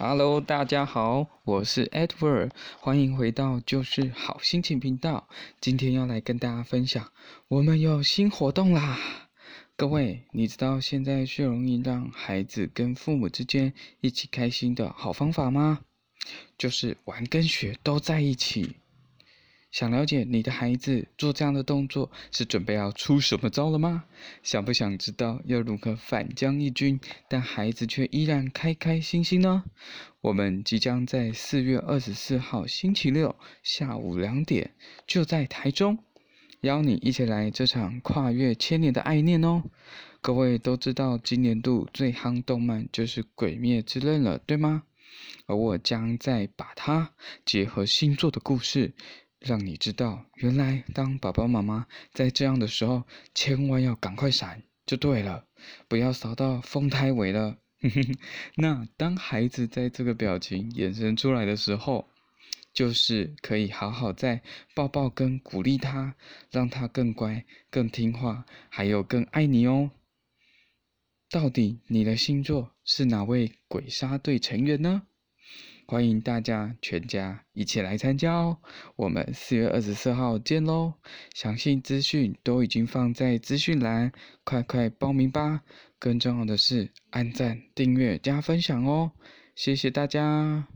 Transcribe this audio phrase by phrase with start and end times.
[0.00, 5.28] Hello，大家好，我是 Edward，欢迎回到就是好心情频道。
[5.60, 7.10] 今天要来跟大家分享，
[7.48, 8.96] 我们有新活动啦！
[9.74, 15.80] 各位，你知道现在最容易让孩子跟父母之间一起开心的好方法吗？
[16.56, 18.76] 就是玩跟学都在一起。
[19.70, 24.04] 想了解你的孩子做这样的动作是准备要出什么招了吗？
[24.42, 26.98] 想不想知道要如何反将一军，
[27.28, 29.64] 但孩子却依然开开心心呢？
[30.22, 34.74] 我们即将在四月二十四号星期六下午两点，
[35.06, 35.98] 就在台中，
[36.62, 39.62] 邀你一起来这场跨越千年的爱念哦。
[40.22, 44.84] 各位都知道，今年度最夯动漫就是《鬼灭之刃》了，对吗？
[45.46, 47.12] 而我将再把它
[47.44, 48.94] 结合星座的故事。
[49.40, 55.46] 让你知道，原来当爸爸妈妈在这样的时候，千万要赶快闪就对了，
[55.86, 57.58] 不要扫到风胎尾了。
[58.56, 62.08] 那当孩子在这个表情衍生出来的时候，
[62.72, 64.42] 就是可以好好再
[64.74, 66.16] 抱抱跟鼓励他，
[66.50, 69.92] 让他更乖、更听话，还有更爱你哦。
[71.30, 75.02] 到底你的星座是哪位鬼杀队成员呢？
[75.90, 78.58] 欢迎大家全家一起来参加哦！
[78.94, 80.92] 我们四月二十四号见喽！
[81.34, 84.12] 详细资讯都已经放在资讯栏，
[84.44, 85.62] 快快报名吧！
[85.98, 89.12] 更重要的是，按赞、订阅、加分享哦！
[89.54, 90.68] 谢谢大家。